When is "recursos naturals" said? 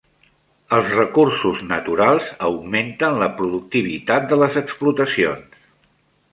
0.99-2.31